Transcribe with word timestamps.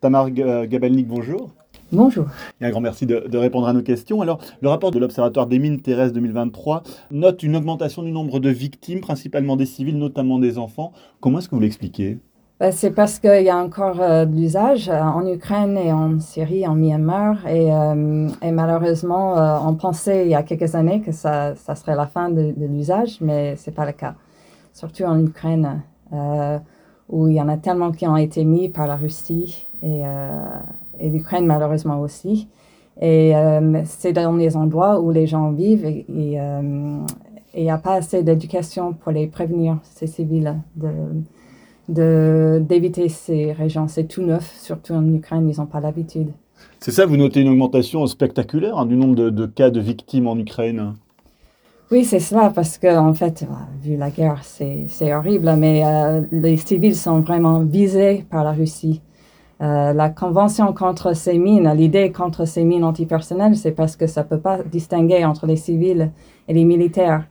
Tamar 0.00 0.30
Gabelnik, 0.30 1.06
bonjour. 1.06 1.50
Bonjour. 1.92 2.26
Et 2.60 2.64
un 2.64 2.70
grand 2.70 2.80
merci 2.80 3.04
de, 3.04 3.36
répondre 3.36 3.66
à 3.66 3.72
nos 3.74 3.82
questions. 3.82 4.22
Alors, 4.22 4.38
le 4.62 4.68
rapport 4.68 4.92
de 4.92 4.98
l'Observatoire 4.98 5.46
des 5.46 5.58
mines 5.58 5.80
terrestres 5.80 6.14
2023 6.14 6.84
note 7.10 7.42
une 7.42 7.54
augmentation 7.54 8.02
du 8.02 8.10
nombre 8.10 8.40
de 8.40 8.48
victimes, 8.48 9.00
principalement 9.00 9.56
des 9.56 9.66
civils, 9.66 9.98
notamment 9.98 10.38
des 10.38 10.56
enfants. 10.56 10.92
Comment 11.20 11.38
est-ce 11.38 11.50
que 11.50 11.54
vous 11.54 11.60
l'expliquez? 11.60 12.18
Ben, 12.60 12.72
c'est 12.72 12.92
parce 12.92 13.18
qu'il 13.18 13.42
y 13.42 13.50
a 13.50 13.56
encore 13.56 14.00
euh, 14.00 14.24
de 14.24 14.34
l'usage 14.36 14.88
euh, 14.88 15.00
en 15.00 15.26
Ukraine 15.26 15.76
et 15.76 15.92
en 15.92 16.18
Syrie, 16.20 16.66
en 16.66 16.74
Myanmar. 16.76 17.46
Et, 17.46 17.72
euh, 17.72 18.28
malheureusement, 18.42 19.34
on 19.66 19.74
pensait 19.74 20.24
il 20.24 20.30
y 20.30 20.34
a 20.34 20.42
quelques 20.42 20.74
années 20.74 21.00
que 21.00 21.12
ça, 21.12 21.54
ça 21.56 21.74
serait 21.74 21.96
la 21.96 22.06
fin 22.06 22.30
de, 22.30 22.54
l'usage, 22.56 23.18
mais 23.20 23.56
ce 23.56 23.68
n'est 23.68 23.76
pas 23.76 23.84
le 23.84 23.92
cas. 23.92 24.14
Surtout 24.72 25.04
en 25.04 25.18
Ukraine, 25.18 25.82
où 27.10 27.28
il 27.28 27.34
y 27.34 27.40
en 27.40 27.48
a 27.48 27.56
tellement 27.56 27.92
qui 27.92 28.06
ont 28.06 28.16
été 28.16 28.44
mis 28.44 28.68
par 28.68 28.86
la 28.86 28.96
Russie 28.96 29.66
et, 29.82 30.02
et 30.98 31.10
l'Ukraine 31.10 31.46
malheureusement 31.46 32.00
aussi. 32.00 32.48
Et 33.00 33.32
c'est 33.84 34.12
dans 34.12 34.36
les 34.36 34.56
endroits 34.56 35.00
où 35.00 35.10
les 35.10 35.26
gens 35.26 35.50
vivent 35.50 35.86
et 35.86 36.04
il 36.08 37.62
n'y 37.62 37.70
a 37.70 37.78
pas 37.78 37.94
assez 37.94 38.22
d'éducation 38.22 38.92
pour 38.92 39.12
les 39.12 39.26
prévenir, 39.26 39.78
ces 39.82 40.06
civils, 40.06 40.54
de 40.76 40.92
d'éviter 41.88 43.08
ces 43.08 43.52
régions. 43.52 43.88
C'est 43.88 44.04
tout 44.04 44.22
neuf, 44.22 44.54
surtout 44.60 44.94
en 44.94 45.12
Ukraine, 45.12 45.50
ils 45.50 45.58
n'ont 45.58 45.66
pas 45.66 45.80
l'habitude. 45.80 46.30
C'est 46.78 46.92
ça, 46.92 47.04
vous 47.04 47.16
notez 47.16 47.40
une 47.40 47.48
augmentation 47.48 48.06
spectaculaire 48.06 48.78
hein, 48.78 48.86
du 48.86 48.96
nombre 48.96 49.16
de, 49.16 49.46
cas 49.46 49.70
de 49.70 49.80
victimes 49.80 50.28
en 50.28 50.36
Ukraine? 50.38 50.94
Oui, 51.90 52.04
c'est 52.04 52.20
cela, 52.20 52.50
parce 52.50 52.78
que 52.78 52.96
en 52.96 53.14
fait, 53.14 53.42
euh, 53.42 53.46
vu 53.82 53.96
la 53.96 54.10
guerre, 54.10 54.42
c'est 54.44 55.14
horrible, 55.14 55.54
mais 55.56 55.82
euh, 55.84 56.22
les 56.30 56.56
civils 56.56 56.94
sont 56.94 57.20
vraiment 57.20 57.60
visés 57.60 58.24
par 58.30 58.44
la 58.44 58.52
Russie. 58.52 59.02
Euh, 59.60 59.92
la 59.92 60.08
convention 60.08 60.72
contre 60.72 61.14
ces 61.14 61.36
mines, 61.36 61.70
l'idée 61.74 62.12
contre 62.12 62.46
ces 62.46 62.64
mines 62.64 62.84
antipersonnelles, 62.84 63.56
c'est 63.56 63.72
parce 63.72 63.96
que 63.96 64.06
ça 64.06 64.22
ne 64.22 64.28
peut 64.28 64.38
pas 64.38 64.62
distinguer 64.62 65.24
entre 65.24 65.46
les 65.46 65.56
civils 65.56 66.10
et 66.48 66.54
les 66.54 66.64
militaires. 66.64 67.24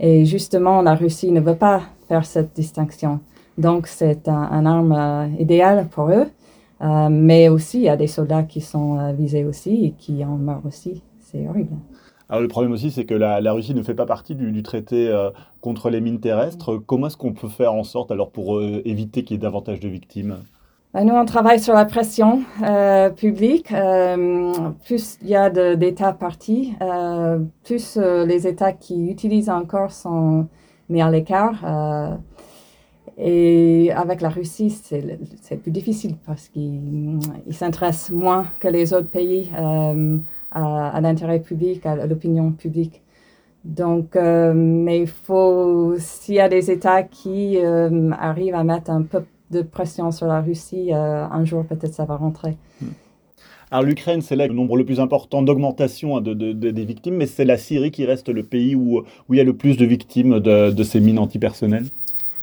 Et 0.00 0.24
justement, 0.24 0.82
la 0.82 0.94
Russie 0.94 1.30
ne 1.30 1.40
veut 1.40 1.56
pas 1.56 1.82
faire 2.08 2.24
cette 2.24 2.54
distinction. 2.54 3.20
Donc, 3.58 3.88
c'est 3.88 4.28
un, 4.28 4.66
arme 4.66 4.92
euh, 4.92 5.26
idéale 5.38 5.88
pour 5.90 6.10
eux. 6.10 6.26
Euh, 6.80 7.08
mais 7.10 7.48
aussi, 7.48 7.78
il 7.78 7.84
y 7.84 7.88
a 7.88 7.96
des 7.96 8.06
soldats 8.06 8.44
qui 8.44 8.60
sont 8.60 8.98
euh, 8.98 9.12
visés 9.12 9.44
aussi 9.44 9.86
et 9.86 9.90
qui 9.98 10.24
en 10.24 10.36
meurent 10.36 10.64
aussi. 10.64 11.02
C'est 11.20 11.46
horrible. 11.48 11.76
Alors, 12.28 12.42
le 12.42 12.48
problème 12.48 12.72
aussi, 12.72 12.90
c'est 12.90 13.04
que 13.04 13.14
la, 13.14 13.52
Russie 13.52 13.74
ne 13.74 13.82
fait 13.82 13.94
pas 13.94 14.06
partie 14.06 14.34
du, 14.34 14.62
traité 14.62 15.10
contre 15.60 15.88
les 15.88 16.00
mines 16.00 16.20
terrestres. 16.20 16.76
Comment 16.76 17.06
est-ce 17.06 17.16
qu'on 17.16 17.32
peut 17.32 17.48
faire 17.48 17.72
en 17.72 17.84
sorte, 17.84 18.10
alors, 18.10 18.30
pour 18.30 18.62
éviter 18.62 19.24
qu'il 19.24 19.36
y 19.36 19.38
ait 19.38 19.42
davantage 19.42 19.80
de 19.80 19.88
victimes? 19.88 20.38
Ben, 20.92 21.04
nous, 21.04 21.14
on 21.14 21.24
travaille 21.24 21.60
sur 21.60 21.74
la 21.74 21.84
pression 21.84 22.42
publique. 23.16 23.72
plus 24.84 25.18
il 25.22 25.28
y 25.28 25.36
a 25.36 25.48
d'États 25.76 26.12
partis, 26.12 26.74
plus 27.64 27.96
les 27.96 28.46
États 28.46 28.72
qui 28.72 29.10
utilisent 29.10 29.50
encore 29.50 29.92
sont 29.92 30.48
mis 30.88 31.00
à 31.00 31.10
l'écart. 31.10 32.18
Et 33.20 33.90
avec 33.96 34.20
la 34.20 34.28
Russie, 34.28 34.70
c'est 34.70 35.56
plus 35.56 35.72
difficile 35.72 36.16
parce 36.24 36.48
qu'ils 36.48 37.18
s'intéressent 37.50 38.12
moins 38.12 38.46
que 38.60 38.68
les 38.68 38.94
autres 38.94 39.08
pays 39.08 39.50
euh, 40.56 40.58
à, 40.58 41.00
l'intérêt 41.00 41.40
public, 41.40 41.84
à 41.86 42.06
l'opinion 42.06 42.52
publique. 42.52 43.02
Donc, 43.64 44.16
euh, 44.16 44.52
mais 44.54 45.00
il 45.00 45.08
faut, 45.08 45.94
s'il 45.98 46.34
y 46.34 46.40
a 46.40 46.48
des 46.48 46.70
États 46.70 47.02
qui 47.02 47.58
euh, 47.58 48.10
arrivent 48.18 48.54
à 48.54 48.64
mettre 48.64 48.90
un 48.90 49.02
peu 49.02 49.24
de 49.50 49.62
pression 49.62 50.10
sur 50.10 50.26
la 50.26 50.40
Russie, 50.40 50.92
un 50.92 51.44
jour 51.44 51.64
peut-être 51.64 51.94
ça 51.94 52.04
va 52.04 52.16
rentrer. 52.16 52.56
Hmm. 52.82 52.88
Alors 53.70 53.84
l'Ukraine, 53.84 54.20
c'est 54.20 54.36
là 54.36 54.46
le 54.46 54.54
nombre 54.54 54.76
le 54.76 54.84
plus 54.84 55.00
important 55.00 55.42
d'augmentation 55.42 56.20
de, 56.20 56.32
des 56.52 56.84
victimes, 56.84 57.16
mais 57.16 57.26
c'est 57.26 57.44
la 57.44 57.56
Syrie 57.56 57.90
qui 57.90 58.04
reste 58.04 58.28
le 58.28 58.42
pays 58.42 58.74
où, 58.74 58.98
où 58.98 59.34
il 59.34 59.36
y 59.36 59.40
a 59.40 59.44
le 59.44 59.54
plus 59.54 59.76
de 59.76 59.86
victimes 59.86 60.40
de, 60.40 60.82
ces 60.82 61.00
mines 61.00 61.18
antipersonnelles 61.18 61.86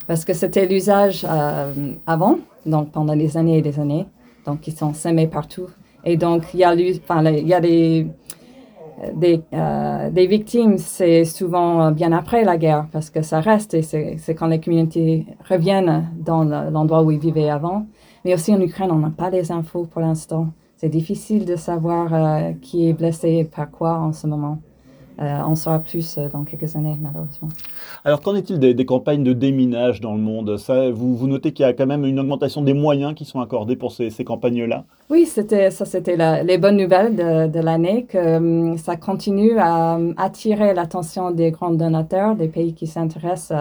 parce 0.07 0.25
que 0.25 0.33
c'était 0.33 0.65
l'usage 0.65 1.25
euh, 1.29 1.93
avant, 2.05 2.39
donc 2.65 2.91
pendant 2.91 3.15
des 3.15 3.37
années 3.37 3.57
et 3.57 3.61
des 3.61 3.79
années. 3.79 4.05
Donc, 4.45 4.67
ils 4.67 4.75
sont 4.75 4.93
semés 4.93 5.27
partout. 5.27 5.67
Et 6.05 6.17
donc, 6.17 6.43
il 6.53 6.59
y 6.59 6.63
a, 6.63 6.75
des, 6.75 8.07
des, 9.15 9.41
euh, 9.53 10.09
des 10.11 10.27
victimes, 10.27 10.77
c'est 10.77 11.25
souvent 11.25 11.91
bien 11.91 12.11
après 12.11 12.43
la 12.43 12.57
guerre, 12.57 12.87
parce 12.91 13.09
que 13.09 13.23
ça 13.23 13.39
reste 13.39 13.73
et 13.73 13.81
c'est 13.81 14.35
quand 14.35 14.47
les 14.47 14.59
communautés 14.59 15.25
reviennent 15.49 16.09
dans 16.17 16.43
l'endroit 16.43 17.01
où 17.01 17.11
ils 17.11 17.19
vivaient 17.19 17.49
avant. 17.49 17.87
Mais 18.23 18.33
aussi 18.33 18.53
en 18.53 18.61
Ukraine, 18.61 18.91
on 18.91 18.99
n'a 18.99 19.09
pas 19.09 19.29
les 19.29 19.51
infos 19.51 19.85
pour 19.85 20.01
l'instant. 20.01 20.47
C'est 20.77 20.89
difficile 20.89 21.45
de 21.45 21.55
savoir 21.55 22.13
euh, 22.13 22.51
qui 22.61 22.89
est 22.89 22.93
blessé 22.93 23.49
par 23.55 23.71
quoi 23.71 23.97
en 23.97 24.13
ce 24.13 24.27
moment. 24.27 24.59
Euh, 25.21 25.39
on 25.47 25.55
saura 25.55 25.79
plus 25.79 26.17
euh, 26.17 26.27
dans 26.27 26.43
quelques 26.43 26.75
années, 26.75 26.97
malheureusement. 26.99 27.47
Alors, 28.03 28.21
qu'en 28.21 28.35
est-il 28.35 28.59
des, 28.59 28.85
campagnes 28.85 29.23
de 29.23 29.33
déminage 29.33 30.01
dans 30.01 30.13
le 30.13 30.19
monde? 30.19 30.57
Ça, 30.57 30.91
vous, 30.91 31.15
vous, 31.15 31.27
notez 31.27 31.53
qu'il 31.53 31.65
y 31.65 31.69
a 31.69 31.73
quand 31.73 31.85
même 31.85 32.05
une 32.05 32.19
augmentation 32.19 32.61
des 32.61 32.73
moyens 32.73 33.13
qui 33.13 33.23
sont 33.23 33.39
accordés 33.39 33.75
pour 33.75 33.93
ces, 33.93 34.11
campagnes-là? 34.25 34.83
Oui, 35.09 35.25
c'était, 35.25 35.71
ça, 35.71 35.85
c'était 35.85 36.43
les 36.43 36.57
bonnes 36.57 36.77
nouvelles 36.77 37.15
de, 37.15 37.59
l'année, 37.59 38.03
que 38.03 38.37
hum, 38.37 38.77
ça 38.77 38.97
continue 38.97 39.57
à 39.57 39.95
hum, 39.95 40.13
attirer 40.17 40.73
l'attention 40.73 41.31
des 41.31 41.51
grands 41.51 41.71
donateurs, 41.71 42.35
des 42.35 42.47
pays 42.49 42.73
qui 42.73 42.87
s'intéressent 42.87 43.51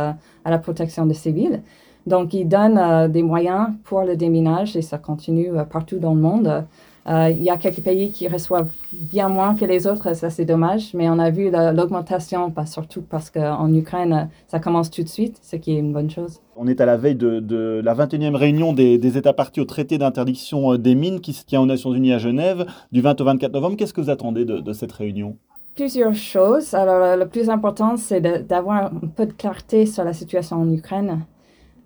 à, 0.44 0.50
la 0.50 0.58
protection 0.58 1.06
des 1.06 1.14
civils. 1.14 1.62
Donc, 2.06 2.34
ils 2.34 2.46
donnent 2.46 2.78
euh, 2.78 3.08
des 3.08 3.22
moyens 3.22 3.68
pour 3.84 4.02
le 4.02 4.16
déminage 4.16 4.76
et 4.76 4.82
ça 4.82 4.98
continue 4.98 5.50
partout 5.70 5.98
dans 5.98 6.14
le 6.14 6.20
monde. 6.20 6.64
Euh, 7.06 7.28
il 7.30 7.42
y 7.42 7.50
a 7.50 7.58
quelques 7.58 7.82
pays 7.82 8.12
qui 8.12 8.28
reçoivent 8.28 8.72
bien 8.92 9.28
moins 9.28 9.54
que 9.54 9.64
les 9.66 9.86
autres, 9.86 10.14
ça 10.16 10.30
c'est 10.30 10.46
dommage, 10.46 10.94
mais 10.94 11.08
on 11.10 11.18
a 11.18 11.30
vu 11.30 11.50
l'augmentation, 11.50 12.50
pas 12.50 12.64
surtout 12.64 13.02
parce 13.02 13.30
qu'en 13.30 13.72
Ukraine, 13.74 14.30
ça 14.48 14.58
commence 14.58 14.90
tout 14.90 15.02
de 15.02 15.08
suite, 15.08 15.38
ce 15.42 15.56
qui 15.56 15.74
est 15.74 15.78
une 15.78 15.92
bonne 15.92 16.10
chose. 16.10 16.40
On 16.56 16.66
est 16.66 16.80
à 16.80 16.86
la 16.86 16.96
veille 16.96 17.16
de, 17.16 17.82
la 17.84 17.94
21e 17.94 18.36
réunion 18.36 18.72
des, 18.72 19.18
États 19.18 19.34
partis 19.34 19.60
au 19.60 19.64
traité 19.64 19.98
d'interdiction 19.98 20.72
euh, 20.72 20.78
des 20.78 20.94
mines 20.94 21.20
qui 21.20 21.34
se 21.34 21.44
tient 21.44 21.60
aux 21.60 21.66
Nations 21.66 21.92
Unies 21.92 22.14
à 22.14 22.18
Genève 22.18 22.64
du 22.90 23.02
20 23.02 23.20
au 23.20 23.24
24 23.24 23.52
novembre. 23.52 23.76
Qu'est-ce 23.76 23.92
que 23.92 24.00
vous 24.00 24.10
attendez 24.10 24.44
de, 24.44 24.72
cette 24.72 24.92
réunion? 24.92 25.36
Plusieurs 25.74 26.14
choses. 26.14 26.72
Alors, 26.74 27.16
le 27.16 27.26
plus 27.26 27.50
important, 27.50 27.96
c'est 27.96 28.20
d'avoir 28.20 28.86
un 28.86 29.08
peu 29.14 29.26
de 29.26 29.32
clarté 29.32 29.86
sur 29.86 30.04
la 30.04 30.12
situation 30.12 30.56
en 30.56 30.72
Ukraine. 30.72 31.20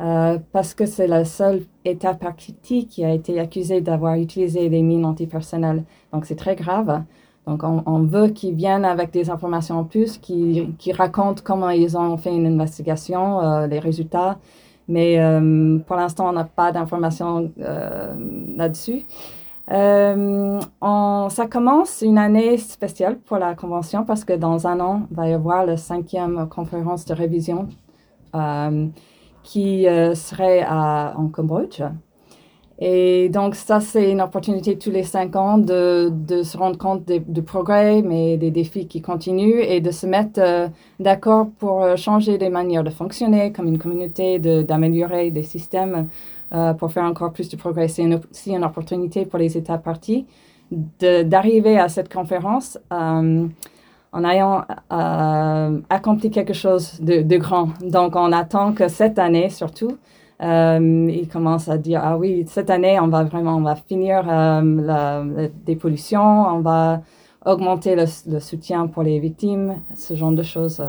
Euh, 0.00 0.38
parce 0.52 0.74
que 0.74 0.86
c'est 0.86 1.08
le 1.08 1.24
seul 1.24 1.62
État 1.84 2.14
parti 2.14 2.86
qui 2.86 3.04
a 3.04 3.12
été 3.12 3.40
accusé 3.40 3.80
d'avoir 3.80 4.14
utilisé 4.14 4.68
des 4.68 4.82
mines 4.82 5.04
antipersonnelles. 5.04 5.82
Donc 6.12 6.24
c'est 6.24 6.36
très 6.36 6.54
grave. 6.54 7.02
Donc 7.46 7.62
on, 7.64 8.02
veut 8.02 8.28
qu'ils 8.28 8.54
viennent 8.54 8.84
avec 8.84 9.10
des 9.10 9.30
informations 9.30 9.78
en 9.78 9.84
plus, 9.84 10.18
qui, 10.18 10.74
qui 10.78 10.92
racontent 10.92 11.40
comment 11.42 11.70
ils 11.70 11.96
ont 11.96 12.16
fait 12.18 12.34
une 12.34 12.46
investigation, 12.46 13.40
euh, 13.40 13.66
les 13.66 13.78
résultats. 13.78 14.38
Mais 14.86 15.18
euh, 15.18 15.78
pour 15.78 15.96
l'instant, 15.96 16.28
on 16.28 16.32
n'a 16.32 16.44
pas 16.44 16.72
d'informations 16.72 17.50
là-dessus. 17.56 19.06
ça 19.68 21.46
commence 21.50 22.02
une 22.02 22.18
année 22.18 22.58
spéciale 22.58 23.18
pour 23.18 23.38
la 23.38 23.54
Convention 23.54 24.04
parce 24.04 24.24
que 24.24 24.34
dans 24.34 24.66
un 24.66 24.78
an, 24.80 25.06
il 25.10 25.16
va 25.16 25.28
y 25.28 25.32
avoir 25.32 25.64
la 25.64 25.78
cinquième 25.78 26.48
conférence 26.48 27.06
de 27.06 27.14
révision 27.14 27.66
qui 29.48 29.88
euh, 29.88 30.14
serait 30.14 30.62
à, 30.62 31.14
en 31.16 31.28
Cambodge. 31.28 31.82
Et 32.78 33.30
donc, 33.30 33.54
ça, 33.54 33.80
c'est 33.80 34.12
une 34.12 34.20
opportunité 34.20 34.76
tous 34.76 34.90
les 34.90 35.04
cinq 35.04 35.34
ans 35.36 35.56
de, 35.56 36.12
de 36.12 36.42
se 36.42 36.56
rendre 36.58 36.76
compte 36.76 37.06
du 37.06 37.42
progrès, 37.42 38.02
mais 38.02 38.36
des 38.36 38.50
défis 38.50 38.86
qui 38.86 39.00
continuent 39.00 39.62
et 39.62 39.80
de 39.80 39.90
se 39.90 40.06
mettre 40.06 40.38
euh, 40.38 40.68
d'accord 41.00 41.46
pour 41.58 41.82
euh, 41.82 41.96
changer 41.96 42.36
les 42.36 42.50
manières 42.50 42.84
de 42.84 42.90
fonctionner 42.90 43.50
comme 43.50 43.68
une 43.68 43.78
communauté, 43.78 44.38
d'améliorer 44.38 45.30
des 45.30 45.42
systèmes 45.42 46.08
pour 46.78 46.90
faire 46.92 47.04
encore 47.04 47.32
plus 47.32 47.48
de 47.50 47.56
progrès. 47.56 47.88
C'est 47.88 48.08
aussi 48.30 48.52
une 48.52 48.64
opportunité 48.64 49.26
pour 49.26 49.38
les 49.38 49.56
États 49.58 49.76
partis 49.76 50.26
d'arriver 50.70 51.78
à 51.78 51.88
cette 51.90 52.10
conférence 52.10 52.78
en 54.12 54.24
ayant 54.24 54.64
euh, 54.92 55.80
accompli 55.90 56.30
quelque 56.30 56.54
chose 56.54 57.00
de, 57.00 57.36
grand. 57.36 57.70
Donc, 57.82 58.16
on 58.16 58.32
attend 58.32 58.72
que 58.72 58.88
cette 58.88 59.18
année, 59.18 59.50
surtout, 59.50 59.98
euh, 60.42 61.10
ils 61.10 61.28
commencent 61.28 61.68
à 61.68 61.78
dire, 61.78 62.00
ah 62.02 62.16
oui, 62.16 62.44
cette 62.46 62.70
année, 62.70 62.98
on 63.00 63.08
va 63.08 63.24
vraiment, 63.24 63.56
on 63.56 63.62
va 63.62 63.76
finir 63.76 64.24
euh, 64.28 64.62
la, 64.82 65.24
dépollution, 65.66 66.22
on 66.22 66.60
va 66.60 67.02
augmenter 67.44 67.96
le, 67.96 68.40
soutien 68.40 68.86
pour 68.86 69.02
les 69.02 69.18
victimes, 69.20 69.76
ce 69.94 70.14
genre 70.14 70.32
de 70.32 70.42
choses. 70.42 70.82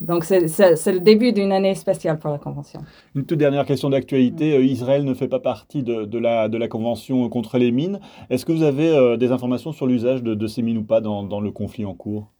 Donc, 0.00 0.24
c'est 0.24 0.40
le 0.40 0.98
début 0.98 1.32
d'une 1.32 1.52
année 1.52 1.76
spéciale 1.76 2.18
pour 2.18 2.30
la 2.30 2.38
Convention. 2.38 2.80
Une 3.14 3.24
toute 3.24 3.38
dernière 3.38 3.64
question 3.64 3.88
d'actualité. 3.88 4.58
Mm. 4.58 4.64
Israël 4.64 5.04
ne 5.04 5.14
fait 5.14 5.28
pas 5.28 5.38
partie 5.38 5.84
de, 5.84 6.18
la, 6.18 6.48
de 6.48 6.58
la 6.58 6.66
Convention 6.66 7.28
contre 7.28 7.56
les 7.56 7.70
mines. 7.70 8.00
Est-ce 8.28 8.44
que 8.44 8.52
vous 8.52 8.64
avez 8.64 9.16
des 9.16 9.30
informations 9.30 9.70
sur 9.70 9.86
l'usage 9.86 10.22
de, 10.22 10.46
ces 10.48 10.60
mines 10.60 10.78
ou 10.78 10.82
pas 10.82 11.00
dans 11.00 11.40
le 11.40 11.50
conflit 11.52 11.84
en 11.84 11.94
cours? 11.94 12.32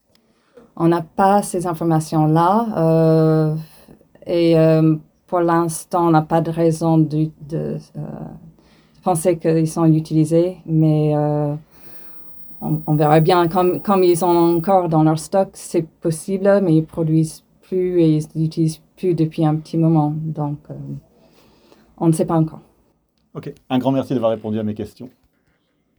On 0.82 0.88
n'a 0.88 1.02
pas 1.02 1.43
ces 1.43 1.69
informations-là. 1.69 2.67
Euh, 2.76 3.55
et 4.26 4.58
euh, 4.58 4.96
pour 5.29 5.40
l'instant, 5.40 6.08
on 6.08 6.11
n'a 6.11 6.23
pas 6.23 6.40
de 6.40 6.50
raison 6.50 6.99
de, 6.99 7.31
euh, 7.55 7.79
penser 9.05 9.38
qu'ils 9.38 9.69
sont 9.69 9.84
utilisés, 9.84 10.56
mais 10.67 11.14
on, 12.61 12.94
verra 12.94 13.20
bien. 13.20 13.46
Comme, 13.46 13.81
comme 13.81 14.02
ils 14.02 14.25
ont 14.25 14.56
encore 14.56 14.88
dans 14.88 15.05
leur 15.05 15.20
stock, 15.20 15.50
c'est 15.52 15.87
possible, 15.87 16.61
mais 16.62 16.75
ils 16.75 16.85
produisent 16.85 17.44
plus 17.62 18.00
et 18.00 18.17
ils 18.17 18.26
n'utilisent 18.35 18.82
plus 18.96 19.14
depuis 19.14 19.46
un 19.46 19.55
petit 19.55 19.78
moment. 19.78 20.12
Donc, 20.17 20.58
on 21.96 22.08
ne 22.08 22.12
sait 22.12 22.26
pas 22.26 22.37
encore. 22.37 22.61
Ok, 23.35 23.55
un 23.70 23.78
grand 23.78 23.93
merci 23.93 24.14
d'avoir 24.14 24.32
répondu 24.32 24.58
à 24.58 24.62
mes 24.64 24.75
questions. 24.75 25.08